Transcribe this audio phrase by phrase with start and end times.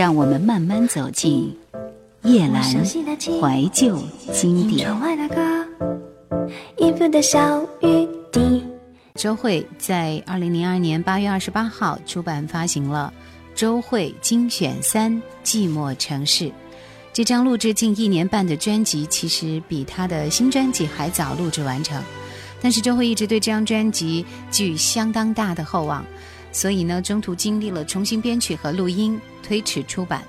[0.00, 1.54] 让我们慢慢走进
[2.22, 4.88] 叶阑怀旧经典。
[9.14, 13.12] 周慧在二零零二年八月二十八号出版发行了
[13.54, 15.12] 《周慧精选三
[15.44, 16.44] 寂寞城市》
[17.12, 22.02] 这张录制近一年半的专辑，其实比她的新专辑还早录制完成。
[22.62, 26.02] 但是周慧一直对这张专辑寄予相当大的厚望，
[26.52, 30.22] 所以呢，中途经历了重新编曲和录音，推迟出版。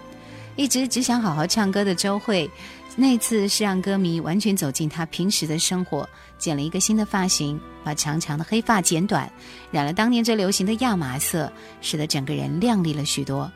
[0.56, 2.50] 一直只想好好唱歌的周慧，
[2.96, 6.08] 那次是让歌迷完全走进她平时的生活，
[6.38, 9.32] 剪了一个新的发型，把长长的黑发剪短，
[9.72, 13.50] 染了当年最流行的亚麻色，使得整个人靓丽了许多。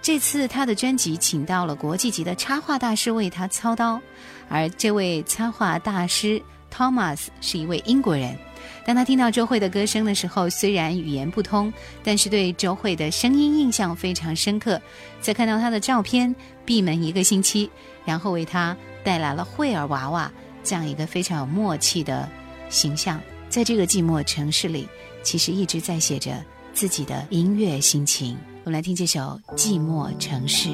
[0.00, 4.00] 这次他的专辑请到了国际级的插画大师为他操刀，
[4.48, 6.42] 而这位插画大师
[6.72, 8.36] Thomas 是一位英国人。
[8.84, 11.72] 当他听到周慧的歌声的时候，虽然语言不通，
[12.02, 14.80] 但是对周慧的声音印象非常深刻。
[15.20, 17.70] 在看到她的照片，闭门一个星期，
[18.04, 20.30] 然后为她带来了惠儿娃娃
[20.62, 22.28] 这样一个非常有默契的
[22.68, 23.20] 形象。
[23.48, 24.88] 在这个寂寞城市里，
[25.22, 26.32] 其实一直在写着
[26.72, 28.36] 自己的音乐心情。
[28.64, 30.70] 我们来听这首《寂寞城市》。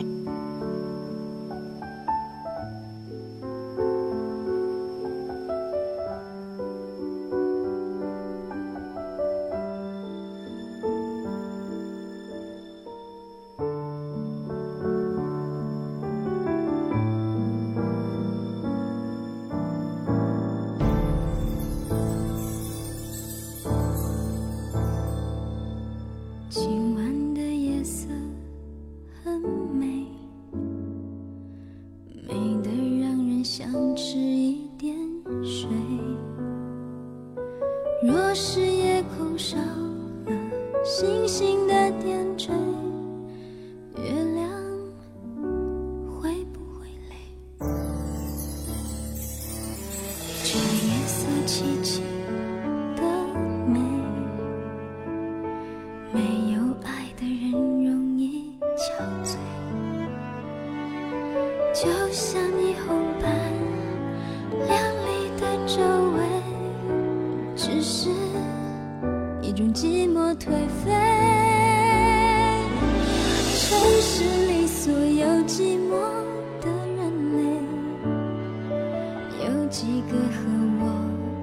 [79.71, 80.51] 几个和
[80.81, 80.93] 我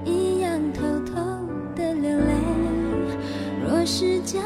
[0.03, 1.15] 一样偷偷
[1.73, 2.33] 的流泪。
[3.65, 4.43] 若是将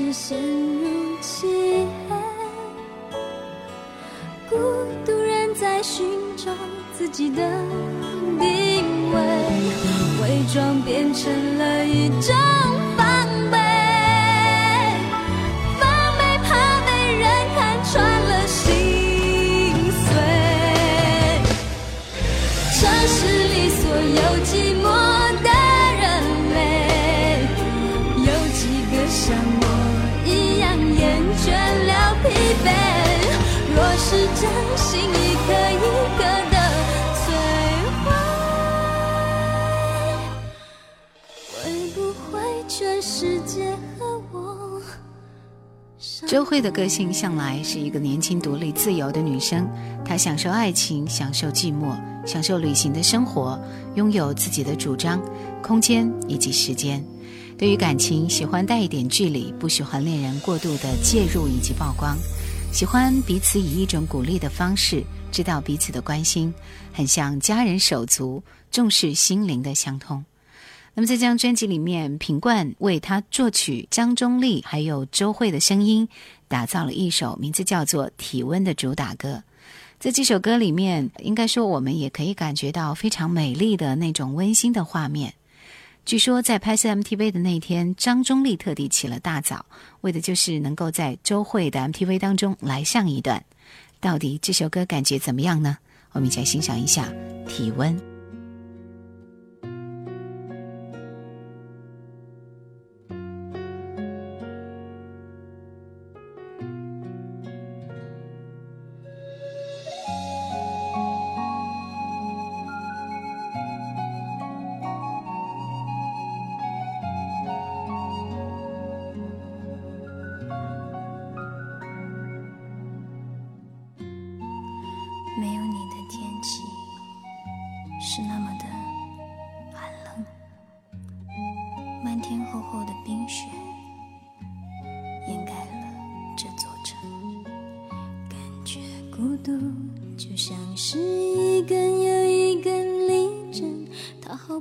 [0.00, 1.46] 是陷入漆
[2.08, 2.16] 黑，
[4.48, 4.56] 孤
[5.04, 6.08] 独人在寻。
[6.42, 6.50] 找
[6.96, 7.42] 自己的
[8.38, 9.20] 定位，
[10.22, 12.34] 伪装变成了一种
[34.40, 35.76] 真心，一颗一
[36.16, 36.56] 颗的
[37.14, 37.28] 摧
[38.02, 38.08] 毁，
[41.52, 41.60] 会
[41.90, 44.00] 不会全世界和
[44.32, 44.80] 我？
[46.26, 49.68] 周慧的个性向来是一个年轻、独立、自由的女生，
[50.06, 51.94] 她享受爱情，享受寂寞，
[52.24, 53.60] 享受旅行的生活，
[53.94, 55.20] 拥有自己的主张、
[55.62, 57.04] 空间以及时间。
[57.58, 62.16] 对于感情，喜欢带一点距离，不喜欢恋人过度的介入以及曝光。
[62.72, 66.54] 喜欢彼此以一种鼓励的方式，知道彼此的关心，
[66.92, 70.24] 很像家人手足，重视心灵的相通。
[70.94, 76.08] 那么在这张专辑里面，品冠为他作曲，张忠立还有周慧的声音，
[76.48, 79.42] 打造了一首名字叫做《体温》的主打歌。
[79.98, 85.34] 在这首歌里面，应该说我们也可以感觉到非常美丽的那种温馨的画面。
[86.04, 89.64] 据说在拍摄 MTV 的那天，张中立特地起了大早，
[90.00, 93.44] 为的就是能够在周慧的 MTV 当中来上一段。
[94.00, 95.78] 到底这首歌感觉怎么样呢？
[96.12, 97.06] 我们一起来欣赏一下
[97.46, 97.96] 《体温》。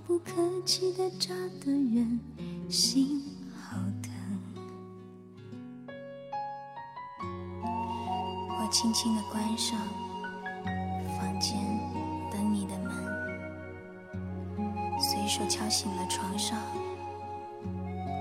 [0.10, 0.32] 不客
[0.66, 2.20] 气的扎得人
[2.68, 3.22] 心
[3.54, 4.12] 好疼。
[8.50, 9.78] 我轻轻的关上。
[11.16, 11.60] 房间
[12.32, 12.92] 等你的门，
[15.00, 16.58] 随手敲醒了床上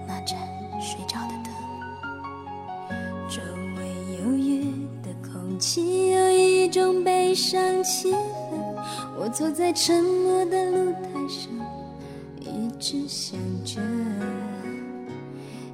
[0.06, 0.38] 那盏
[0.82, 1.50] 睡着的灯。
[3.30, 3.40] 周
[3.78, 3.88] 围
[4.18, 4.64] 忧郁
[5.02, 8.18] 的空气有一种悲伤气氛，
[9.18, 10.87] 我坐在沉默的路，
[12.80, 13.80] 只想着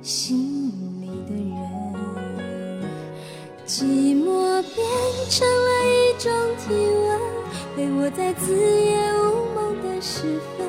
[0.01, 0.73] 心
[1.03, 2.83] 里的人，
[3.67, 3.85] 寂
[4.25, 4.83] 寞变
[5.29, 7.21] 成了一种体温。
[7.77, 10.67] 陪我在子夜无梦的时分，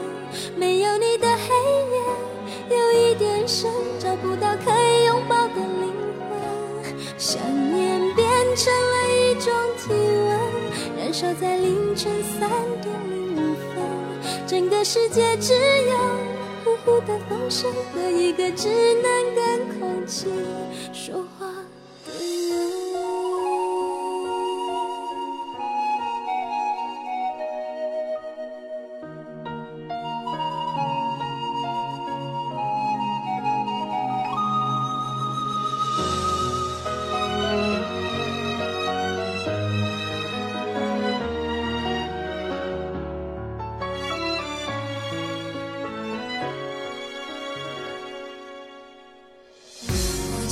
[0.57, 1.45] 没有你的黑
[1.93, 7.17] 夜有一点深，找不到可以拥抱的灵魂。
[7.17, 7.41] 想
[7.71, 8.27] 念变
[8.57, 10.37] 成了一种体温，
[10.97, 12.49] 燃烧在凌晨三
[12.81, 13.85] 点零五分。
[14.47, 15.97] 整个世界只有
[17.05, 18.67] 的风声和一个只
[19.01, 20.27] 能跟空气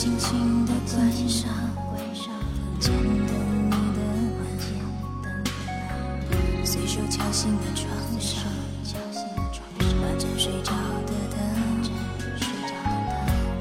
[0.04, 1.50] 轻轻地关上
[1.90, 3.32] 关上房间的
[3.70, 4.00] 你的
[6.30, 7.88] 门，随手敲醒了床
[8.20, 8.44] 上
[10.02, 10.74] 那盏睡着
[11.06, 11.40] 的灯。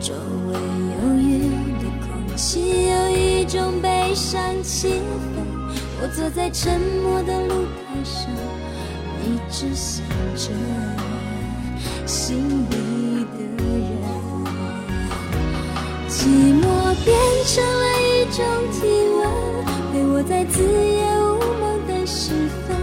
[0.00, 0.12] 周
[0.48, 1.30] 围忧郁
[1.78, 4.98] 的空气有一种悲伤气氛，
[6.00, 8.28] 我坐在沉默的露台上，
[9.22, 10.50] 一直想着
[12.04, 12.66] 心
[16.22, 19.26] 寂寞变成了一种体温，
[19.92, 22.30] 陪我在子夜无梦的时
[22.62, 22.76] 分。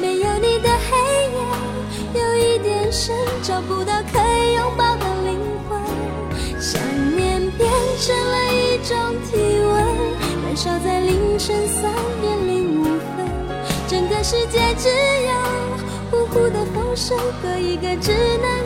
[0.00, 0.96] 没有你的黑
[1.34, 1.38] 夜
[2.14, 3.12] 有一点深，
[3.42, 5.36] 找不到可以拥抱的灵
[5.68, 5.80] 魂。
[6.60, 6.80] 想
[7.16, 9.74] 念变成了一种体温，
[10.44, 11.90] 燃烧在凌晨三
[12.22, 13.26] 点零五分。
[13.88, 14.88] 整个世界只
[15.26, 15.34] 有
[16.12, 18.65] 呼呼的风声和一个只能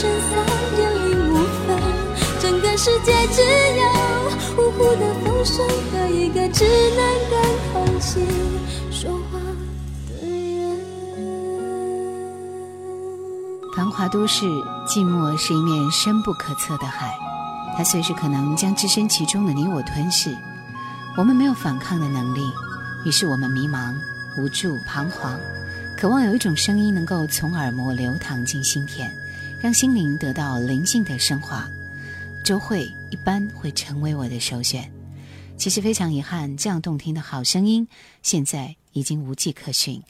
[0.00, 0.32] 剩三
[0.76, 1.78] 点零五分，
[2.40, 3.42] 整个世界只
[3.76, 3.84] 有
[4.56, 5.58] 呜呼的风声
[5.92, 6.64] 和一个只
[6.96, 7.38] 能跟
[7.70, 8.18] 空气
[8.90, 9.38] 说话
[10.08, 10.74] 的人。
[13.76, 14.46] 繁华都市，
[14.88, 17.14] 寂寞是一面深不可测的海，
[17.76, 20.34] 它随时可能将置身其中的你我吞噬。
[21.18, 22.40] 我们没有反抗的能力，
[23.04, 23.94] 于是我们迷茫、
[24.38, 25.38] 无助、彷徨。
[25.94, 29.14] 渴望有一种声音能够从耳膜流淌进心田，
[29.62, 31.68] 让心灵得到灵性的升华。
[32.44, 34.90] 周慧一般会成为我的首选。
[35.56, 37.86] 其实非常遗憾，这样动听的好声音
[38.22, 40.02] 现在已经无迹可寻。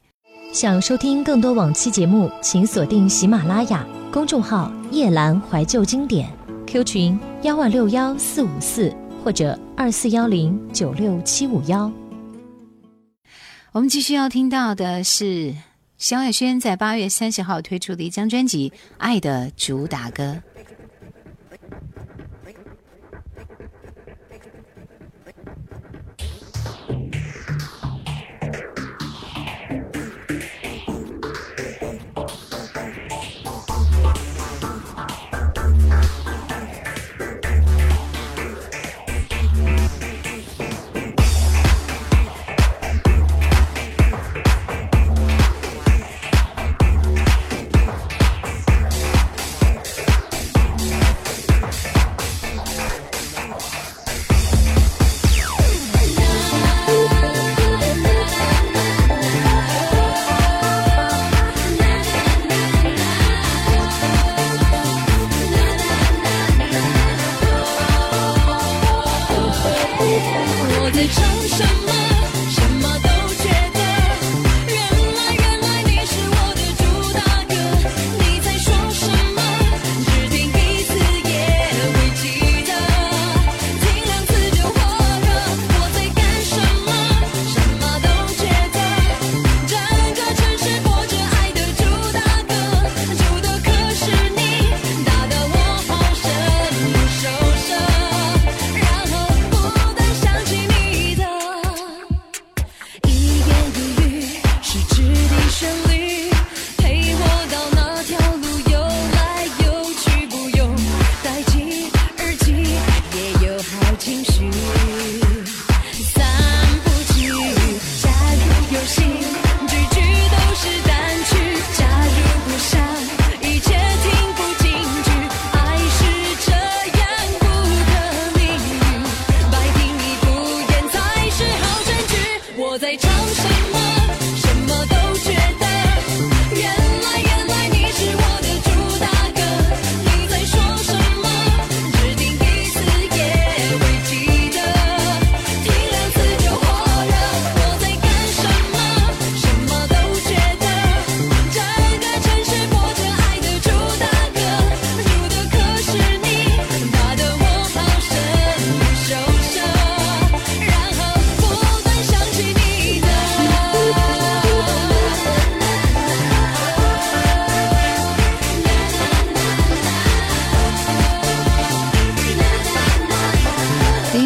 [0.53, 6.31] 想收听更多往期节目，请锁定喜马拉雅公众号“夜阑怀旧经典
[6.69, 11.91] ”，Q 群幺万六幺四五四或者二四幺零九六七五幺。
[13.73, 15.55] 我们继续要听到的是。
[16.01, 20.43] 萧亚轩在八月三十号推出的一张专辑《爱的主打歌》。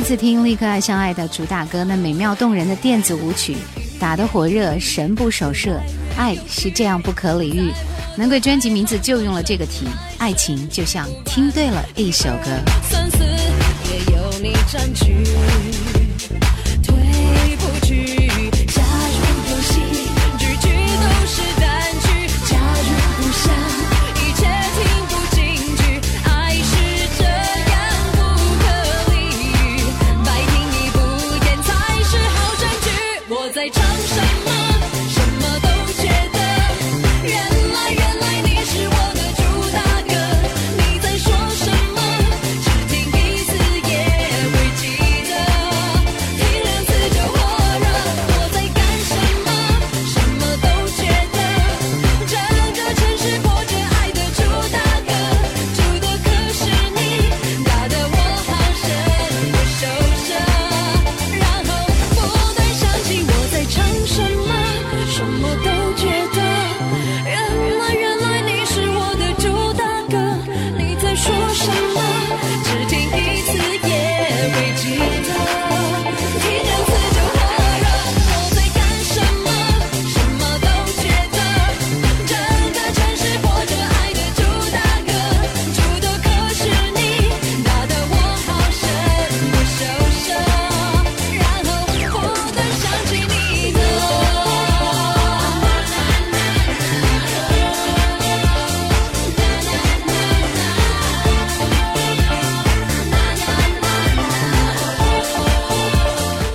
[0.04, 3.56] 次听立刻爱上爱的主打歌，那美妙动人的电子舞曲，
[3.98, 5.80] 打得火热，神不守舍，
[6.18, 7.72] 爱是这样不可理喻。
[8.14, 9.86] 难怪专辑名字就用了这个题，
[10.18, 12.50] 爱情就像听对了一首歌。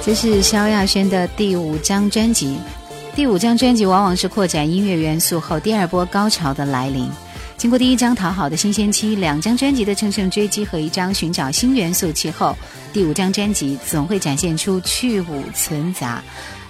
[0.09, 2.57] 这是萧亚轩的第五张专辑。
[3.15, 7.07] 第五张专辑往往是扩展音乐元素后第二波高潮的来临。
[7.57, 12.57] 经过第一张讨好的新鲜期，两张专辑的乘胜追击和一张寻找新元素期后，
[12.91, 16.23] 第五张专辑总会展现出去芜存杂，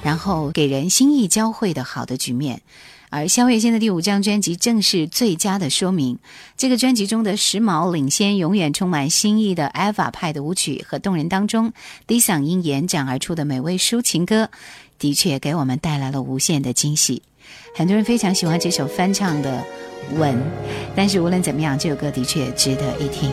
[0.03, 2.61] 然后给人心意交汇的好的局面。
[3.09, 6.19] 而萧亚轩的第五张专辑正是最佳的说明。
[6.57, 11.73] 这个专辑中的时髦领先、永远充满新意的 Eva 派的舞曲和动人当中
[12.05, 14.49] 低嗓音延展而出的美味抒情歌，
[14.97, 17.23] 的确给我们带来了无限的惊喜。
[17.75, 19.63] 很多人非常喜欢这首翻唱的
[20.15, 20.35] 《吻》，
[20.95, 23.31] 但是无论怎么样，这首歌的确值得一听。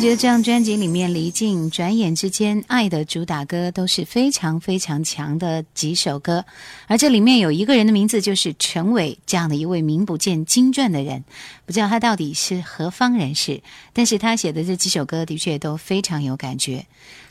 [0.00, 6.44] 觉得这张专辑里面，离境转眼之间，爱的主打歌都是非常非常强的几首歌，
[6.86, 11.24] 而这里面有一个人的名字，就是陈伟这样的一位名不见经传的人，
[11.66, 13.60] 不知道他到底是何方人士，
[13.92, 16.86] 但是他写的这几首歌的确都非常有感觉。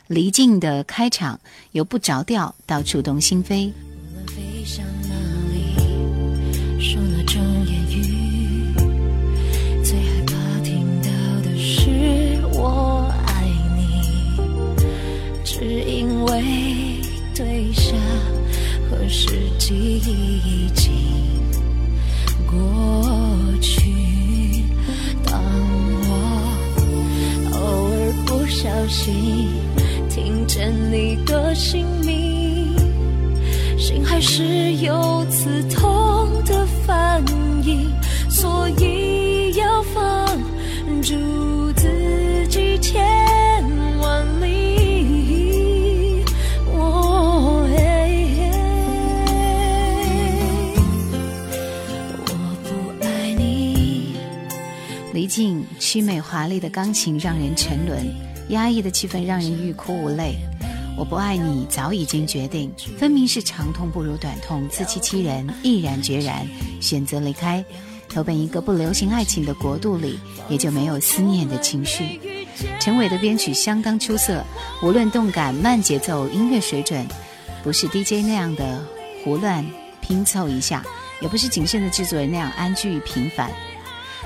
[0.06, 1.40] 离境的开场
[1.72, 3.72] 由不着调到触动心扉
[4.14, 5.14] 我飞向哪
[5.52, 8.27] 里说那种言语。
[15.58, 16.44] 是因为
[17.34, 17.92] 对下
[18.88, 20.92] 何时记忆已经
[22.46, 22.54] 过
[23.60, 23.92] 去？
[25.24, 25.42] 当
[26.04, 26.06] 我
[27.54, 27.58] 偶
[27.90, 29.48] 尔不小心
[30.08, 32.76] 听见你的姓名，
[33.76, 37.20] 心还是有刺痛的反
[37.64, 37.90] 应，
[55.38, 58.12] 静凄美华丽的钢琴让人沉沦，
[58.48, 60.34] 压抑的气氛让人欲哭无泪。
[60.96, 66.44] 我不爱你，早已经决定，分明是长痛不如短痛，自欺欺人，毅然决然
[66.80, 67.64] 选择离开，
[68.08, 72.20] 投奔一个不流行爱情的国度里，也就没有思念的情绪。
[72.80, 74.42] 陈伟的编曲相当出色，
[74.82, 77.06] 无论动感、慢节奏、音乐水准，
[77.62, 78.84] 不是 DJ 那样的
[79.22, 79.64] 胡乱
[80.00, 80.84] 拼凑一下，
[81.22, 83.48] 也不是谨慎的制作人那样安居平凡。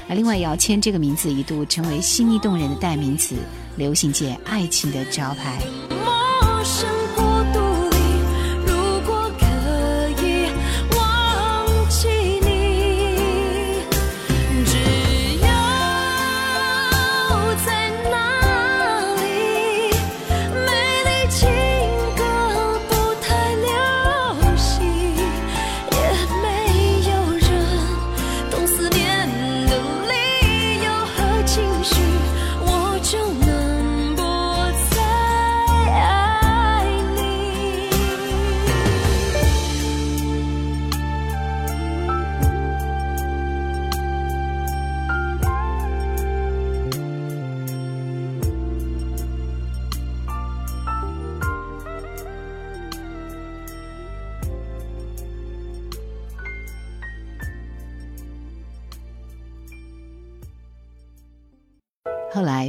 [0.09, 3.37] 而另外，姚谦这个名字一度成为细腻动人的代名词，
[3.77, 5.59] 流行界爱情的招牌。
[5.91, 6.89] 陌生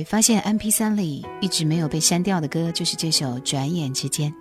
[0.04, 4.32] 发现 M P 3里一直没有被删掉的歌，就是这首《转眼之间》，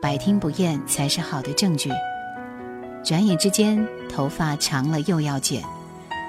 [0.00, 1.90] 百听不厌才是好的证据。
[3.04, 5.60] 转眼之间，头发长了又要剪；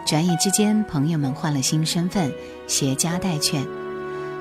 [0.06, 2.32] 转眼之间，朋友们换了新身份，
[2.68, 3.66] 携家带眷。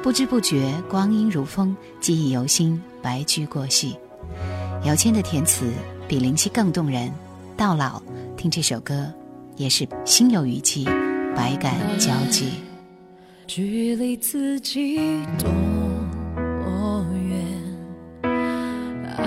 [0.02, 3.96] 不知不觉，光阴如风，记忆犹新，白驹过隙。
[4.84, 5.72] 姚谦的填词
[6.06, 7.12] 比林夕更动人。
[7.56, 8.02] 到老，
[8.36, 9.10] 听这首歌，
[9.56, 10.84] 也是心有余悸，
[11.34, 12.65] 百感交集。
[13.46, 14.98] 距离自己
[15.38, 15.48] 多
[16.64, 18.30] 么远？
[19.16, 19.22] 爱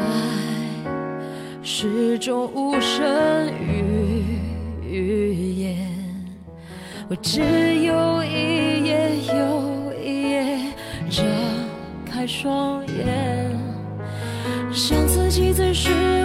[1.64, 3.50] 始终无声
[4.92, 5.78] 语言，
[7.10, 10.58] 我只有一夜又一夜
[11.10, 11.26] 睁
[12.06, 13.50] 开双眼，
[14.74, 16.19] 想自己在时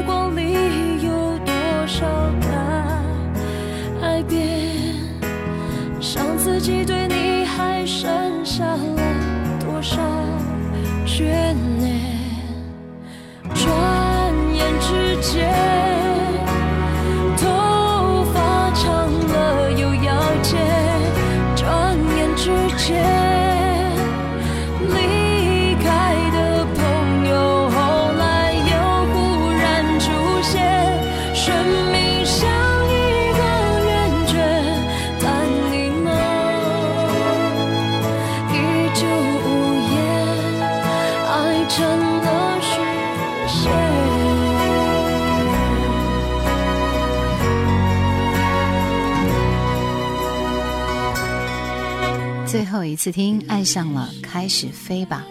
[53.04, 55.26] 此听，爱上了，开始飞吧。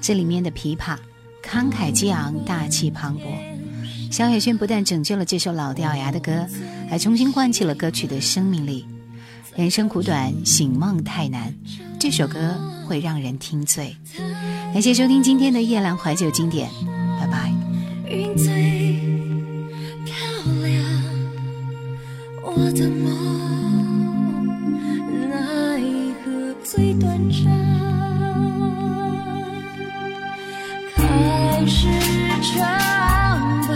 [0.00, 0.96] 这里面的琵琶
[1.40, 4.10] 慷慨激昂，大气磅礴。
[4.10, 6.44] 萧亚轩不但拯救了这首老掉牙的歌，
[6.90, 8.84] 还重新唤起了歌曲的生命力。
[9.54, 11.54] 人生苦短，醒梦太难，
[11.96, 12.56] 这首歌
[12.88, 13.96] 会让人听醉。
[14.74, 16.68] 感谢收听今天的夜阑怀旧经典，
[17.20, 17.52] 拜拜。
[18.10, 18.98] 云最
[20.04, 20.16] 漂
[20.60, 20.84] 亮，
[22.42, 22.90] 我的
[31.66, 31.88] 开始
[32.42, 32.62] 唱
[33.66, 33.74] 吧，